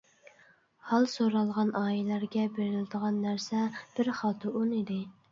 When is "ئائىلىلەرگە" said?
1.81-2.45